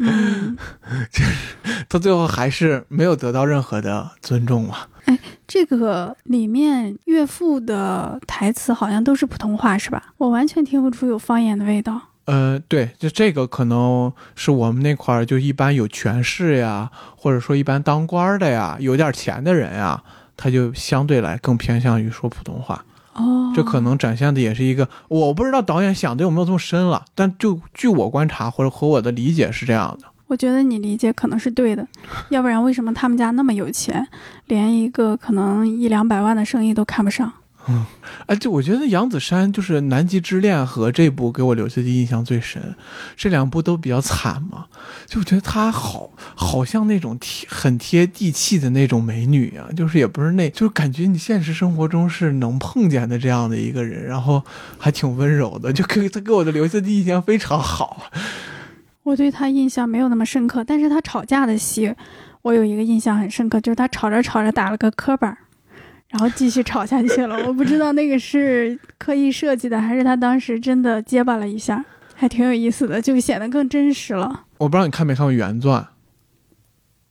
[0.01, 0.55] 嗯，
[1.11, 1.33] 就是
[1.89, 4.77] 他最后还是没有得到任何的尊重嘛。
[5.07, 10.13] 哎，这个里面岳父的台词好像都是普通话，是吧？
[10.19, 11.99] 我完全听不出有方言的味道。
[12.27, 20.03] 呃，对，就这个可能是我们那块儿就一般有权势呀，或者说一般当官的呀，有点钱的人呀，
[20.37, 22.85] 他就相对来更偏向于说普通话。
[23.13, 30.09] 哦，这可能展现的也是一个，我不知道导演想的有没有这么深了，但就据我观察或者和我的理解是这样的。
[30.27, 31.87] 我觉得你理解可能是对的，
[32.31, 34.05] 要不然为什么他们家那么有钱，
[34.47, 37.31] 连一个可能一两百万的生意都看不上？
[37.67, 37.87] 嗯，
[38.27, 42.75] 哎，就我觉得杨子姗就是《南极之恋》和这部给我留下的印象最深，
[43.17, 44.67] 这两部都比较惨嘛，
[45.07, 54.43] 就我觉得她好，好像那种贴很贴地气的那种美女啊，就是也不是那，就是感觉你现实生活中是能碰见的这样的一个人，然后
[54.79, 58.11] 还挺温柔的，就给她给我的留下的印象非常好。
[59.05, 61.95] 我对她印象没有那么深刻，但是她吵架的戏，
[62.43, 65.39] 我有一个印象很深刻，就是她吵着吵着打了个磕巴。
[66.15, 74.45] 然后继续吵下去了，我不知道那个是刻意设计的，还是他当时真的结巴了一下，还挺有意思的，就显得更真实了。
[74.59, 75.85] 我不知道你看没看过原钻，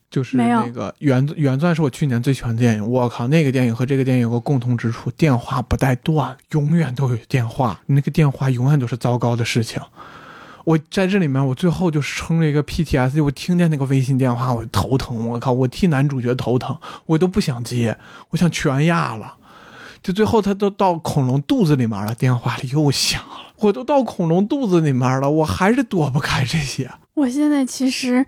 [0.10, 2.90] 就是那个原原钻是我去年最喜欢的电影。
[2.90, 9.82] 我靠，那个电影和这个电影有个共同之处，电话不带断，永远都有电话，那个电话永远都是糟糕的事情。
[10.66, 13.22] 我在这里面，我最后就撑了一个 PTSD。
[13.22, 15.28] 我听见那个微信电话，我头疼。
[15.28, 17.98] 我靠，我替男主角头疼，我都不想接，
[18.30, 19.36] 我想全压了。
[20.02, 23.54] 就最后他都到恐龙肚子里面了，电话里又响了。
[23.60, 26.90] 我都到恐龙肚子里面了，我还是躲不开这些。
[27.14, 28.26] 我现在其实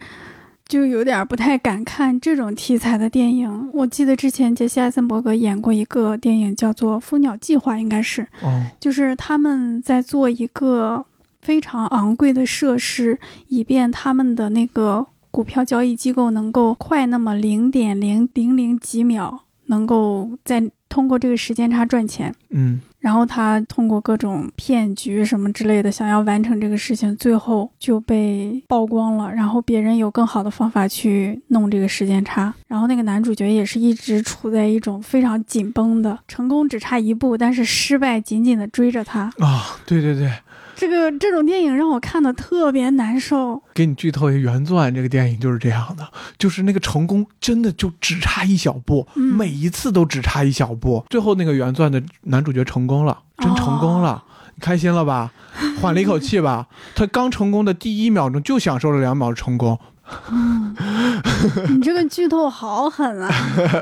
[0.68, 3.70] 就有点不太敢看这种题材的电影。
[3.74, 8.28] 我记得之前杰西·艾森伯格演过一个电影，叫做《蜂鸟计划》，应该是，
[8.80, 11.06] 就是他们在做一个。
[11.46, 22.34] 非常昂贵的设施，以便他们的那个股票交易机构能够快那么零点零零零几秒，能够在通过这个时间差赚钱。
[22.50, 29.32] 嗯，然后他通过各种骗局什么之类的，想要完成这个事情，最后就被曝光了。
[29.32, 39.32] 然后别人有更好的方法去弄这个时间差，然后那个男主角也是一直处在一种非常紧绷的，成功只差一步，但是失败紧紧的追着他。
[39.40, 40.32] 啊，对对对。
[40.76, 43.64] 这个这种电影让我看的特别难受。
[43.74, 46.08] 给你剧透一下原钻，这个电影就是这样的，
[46.38, 51.06] 就是那个成功真的就只差一小步，每一次都只差一小步。
[51.10, 54.24] 最后那个原钻的男主角成功了，真成功了，
[54.56, 55.32] 你开心了吧？
[55.82, 56.68] 缓了一口气吧？
[56.96, 59.80] 他刚成功的第一秒钟就享受了两秒成功。
[60.32, 60.76] 嗯，
[61.70, 63.30] 你这个剧透好狠啊！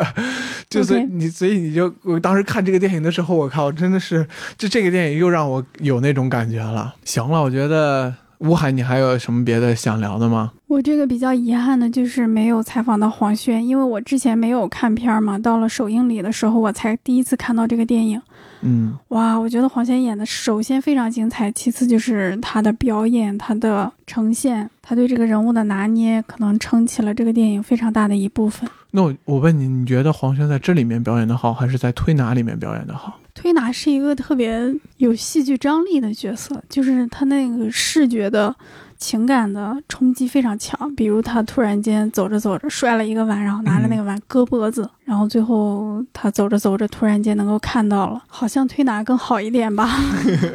[0.70, 4.26] 就是你，所以你就我当时看这个电影的时候，我靠，真的是，
[4.58, 6.96] 就这个电影又让我有那种感觉了。
[7.04, 10.52] 行了，我觉得吴海，你还有什么别的想聊的吗？
[10.68, 18.22] 我这个比较遗憾的就是没有采访到黄轩，因为我之前没有看片儿嘛，到了首映礼的时候，我才第一次看到这个电影。
[18.60, 28.70] 嗯，哇，我觉得黄轩演的首先非常精彩，其次就是他的表演、他的呈现、他对这个人物的拿捏，可能撑起了这个电影非常大的一部分。
[28.92, 33.20] 那我我问你，你觉得黄轩在这里面表演的好，还是在推拿里面表演的好？
[33.44, 38.56] 推拿是一个特别有戏剧张力的角色，就是他那个视觉的。
[38.96, 49.90] 情感的冲击非常强，比如他突然间走着走着摔了一个碗，然后拿着那个碗割脖子，然后最后他走着走着突然间能够看到了， 好像推拿更好一点吧。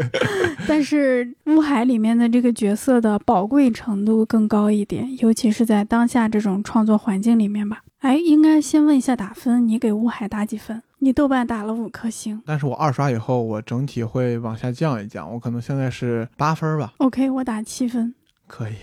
[0.67, 7.83] 但是乌海里面的这个角色的宝贵程度更高一点，尤其是在当下这种创作环境里面吧。
[8.01, 10.81] 哎，应该先问一下打分，你给乌海打几分？
[11.01, 16.93] 你豆瓣打了五颗星，但是我二刷以后，我整体会往下降一降，我可能现在是八分吧。
[16.99, 18.15] OK，我打七分。
[18.47, 18.75] 可以，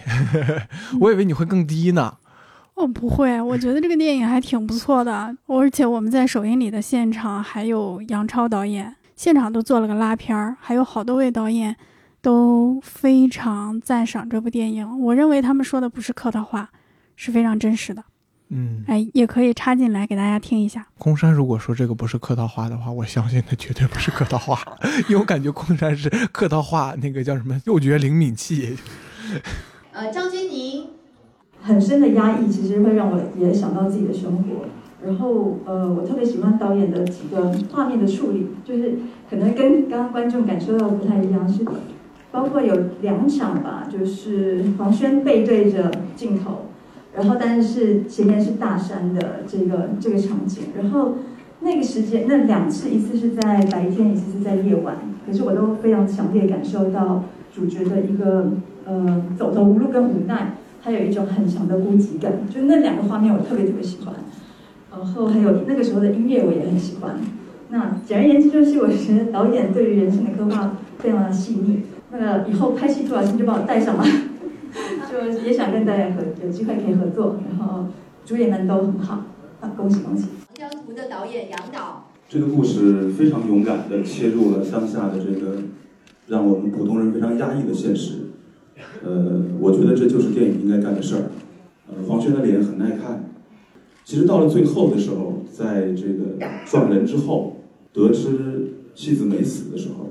[1.00, 2.18] 我以为你会更低呢。
[2.76, 5.36] 哦，不会，我觉得这个电影还挺不错的。
[5.48, 11.76] 而且我们在首映礼的现场，还有杨超导演，现场都做了个拉片儿，还有好多位导演
[12.22, 15.00] 都非常赞赏这部电影。
[15.00, 16.70] 我认为他们说的不是客套话，
[17.16, 18.04] 是非常真实的。
[18.50, 20.86] 嗯，哎，也可以插进来给大家听一下。
[20.98, 24.60] 空山如果说这个不是客套话的话，我相信他绝对不是客套话，
[25.10, 28.78] 因为我感觉空山是客套话那个叫什么嗅觉灵敏器。
[29.92, 30.86] 呃，张钧甯，
[31.62, 34.66] 很深的压抑，其实会让我也想到自己的生活。
[35.04, 38.98] 然后，呃，我特别喜欢导演的几个画面的处理，就是
[39.30, 41.64] 可能跟刚刚观众感受到的不太一样，是
[42.32, 46.70] 包括有两场吧，就是黄轩背对着镜头。
[47.16, 51.16] 然后，但是前面是大山的这个这个场景，然后
[51.62, 57.24] 那个时间那两次，一次是在白天，一次是在夜晚，可是我都非常强烈感受到
[57.56, 58.52] 主角的一个
[58.86, 64.14] 呃走投无路跟无奈，还有一种很强的孤寂感，就那两个画面我特别特别喜欢。
[64.92, 67.16] 然后还有那个时候的音乐我也很喜欢。
[67.70, 71.84] 那简而言之，就是我觉得导演对于人性的刻画非常的细腻。
[72.12, 74.06] 那个以后拍戏不小心就把我带上了。
[75.10, 77.86] 就也想跟大家合有机会可以合作，然后
[78.26, 79.24] 主演们都很好，
[79.62, 80.26] 啊，恭喜恭喜！
[80.58, 85.58] 《江图》的导演杨导，这个故事非常勇敢的切入了当下的这个
[86.28, 88.14] 让我们普通人非常压抑的现实。
[89.04, 91.22] 呃，我觉得这就是电影应该干的事儿。
[91.88, 93.30] 呃，黄轩的脸很耐看。
[94.04, 97.58] 其实到了最后的时候，在这个撞人之后，
[97.94, 100.10] 得知妻子没死的时候，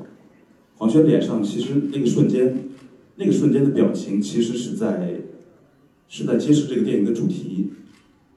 [0.77, 2.57] 黄轩脸上其实那个瞬间。
[3.17, 5.21] 那个瞬间的表情，其实是在
[6.09, 7.71] 是在揭示这个电影的主题。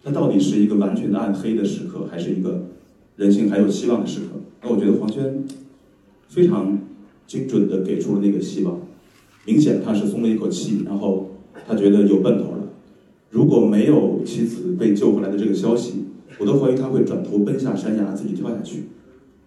[0.04, 2.68] 它到底是一个完全的暗黑的时刻，还是一个
[3.18, 4.40] 人性还有希望的时刻？
[4.62, 5.44] 那我觉得黄轩
[6.30, 6.80] 非常
[7.26, 8.80] 精准的给出了那个希望。
[9.46, 11.32] 明显他是松了一口气，然后
[11.68, 12.70] 他觉得有奔头了。
[13.30, 16.06] 如果没有妻子被救回来的这个消息，
[16.40, 18.84] 我都怀疑他会转头奔下山崖，自己跳下去。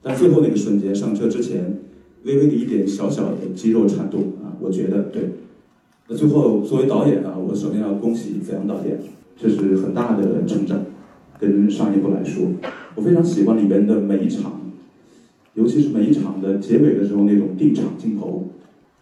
[0.02, 1.78] 但最后那个瞬间，上车之前，
[2.24, 4.56] 微微的一点小小的肌肉颤动啊。
[4.60, 5.30] 我觉得对。
[6.08, 8.98] 那最后作为导演啊，我首先要恭喜子阳导演，
[9.36, 10.80] 这是很大的成长。
[11.38, 12.48] 跟上一部来说，
[12.94, 14.60] 我非常喜欢里边的每一场，
[15.54, 18.48] 尤其是每一场的结尾的时候那种定场镜头，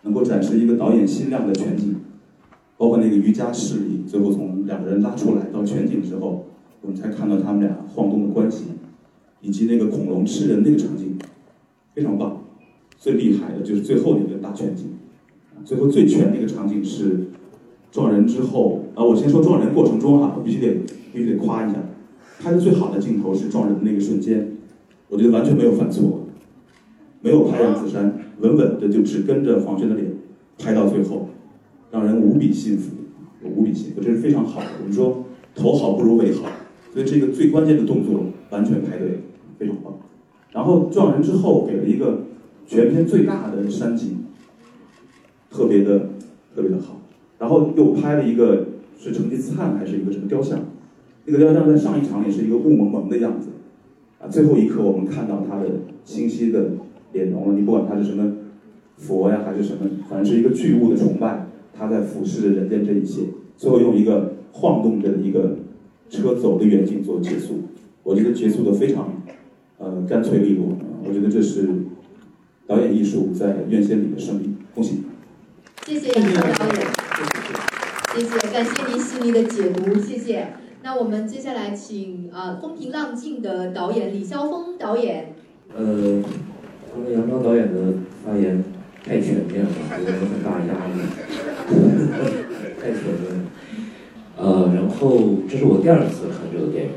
[0.03, 1.97] 能够展示一个导演心量的全景。
[2.77, 6.47] 包括那个瑜伽室里，最后从两个人拉出来到全景之后，
[6.81, 8.67] 我们才看到他们俩晃动的关系，
[9.41, 11.19] 以及那个恐龙吃人那个场景，
[11.93, 12.45] 非常棒。
[12.99, 14.87] 最厉害的就是最后那个大全景。
[15.65, 17.29] 最后最全的一个场景是
[17.91, 20.81] 撞人之后啊，我先说撞人过程中哈，我必须得
[21.13, 21.77] 必须得夸一下，
[22.41, 24.53] 拍的最好的镜头是撞人的那个瞬间，
[25.09, 26.27] 我觉得完全没有犯错，
[27.21, 30.11] 没有拍杨子姗，稳稳的就只跟着黄轩的脸
[30.59, 31.29] 拍到最后，
[31.91, 32.93] 让人无比信服，
[33.43, 34.67] 无比信服，这是非常好的。
[34.81, 35.25] 我们说
[35.55, 36.45] 头好不如尾好，
[36.95, 38.21] 所以这个最关键的动作
[38.51, 39.19] 完全拍对，
[39.59, 39.99] 非常棒。
[40.53, 42.28] 然后撞人之后给了一个
[42.69, 44.19] 全片最大的山景。
[45.51, 46.11] 特别的，
[46.55, 47.01] 特别的好，
[47.39, 48.67] 然后又拍了一个
[48.99, 50.61] 是成吉思汗还是一个什么雕像？
[51.25, 53.49] 那个雕像在上一场里是一个雾蒙蒙的样子，
[54.21, 55.71] 啊，最后一刻我们看到他的
[56.05, 56.73] 清晰的
[57.13, 57.55] 脸容了。
[57.59, 58.37] 你不管他是什么
[58.99, 63.23] 佛呀，还是什么，反正是一个巨物的崇拜，他在俯视着人间这一切。
[63.57, 65.57] 最后用一个晃动着的一个
[66.11, 67.55] 车走的远景做结束，
[68.03, 69.23] 我觉得结束的非常
[69.79, 70.77] 呃干脆利落。
[71.05, 71.69] 我觉得这是
[72.69, 75.05] 导演艺术在院线里的胜利，恭喜！
[75.87, 76.87] 谢谢杨超导演，
[78.15, 80.49] 谢谢，感谢您细腻的解读，谢谢。
[80.83, 85.35] 那我们接下来请啊风平浪静的导演李霄峰导演。
[85.75, 86.23] 呃，
[86.93, 88.63] 刚才杨超导演的发言
[89.03, 89.71] 太全面了，
[90.05, 91.01] 给我很大压力，
[92.79, 93.47] 太全面。
[94.37, 96.91] 呃，然后这是我第二次看这个电影，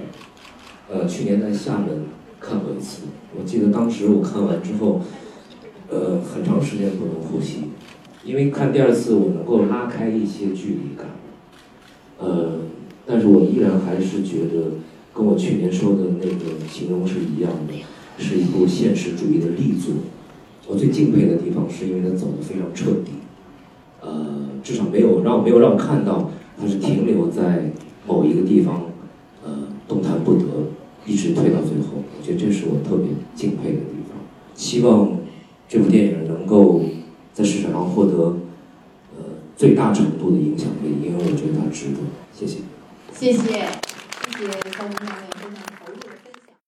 [0.92, 2.04] 呃，去年在厦门
[2.42, 3.04] 看过一次，
[3.40, 5.00] 我记得当时我看完之后，
[5.92, 7.66] 呃，很长时间不能呼吸。
[8.24, 11.08] 因为看第二次，我能够拉开一些距离感，
[12.18, 12.60] 呃，
[13.06, 14.78] 但是我依然还是觉得
[15.14, 17.74] 跟我去年说的那个形容是一样的，
[18.18, 19.96] 是一部现实主义的力作。
[20.68, 23.12] 我最敬佩的地方是因为它走得非常彻底，
[24.00, 27.72] 呃，至少没有让没有让看到它是停留在
[28.08, 28.84] 某一个地方，
[29.44, 30.46] 呃，动弹不得，
[31.06, 32.04] 一直推到最后。
[32.18, 34.22] 我觉得这是我特别敬佩的地方。
[34.54, 35.18] 希望
[35.72, 36.84] 这部电影能够。
[37.34, 38.36] 在市场上获得
[39.16, 39.24] 呃
[39.56, 42.00] 最大程度的影响力，因为我觉得它值得。
[42.38, 42.58] 谢谢。
[43.18, 43.42] 谢谢，
[44.38, 45.71] 谢谢高明导演，非常。